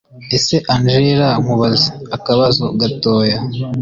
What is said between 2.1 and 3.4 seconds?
akabazo gatoya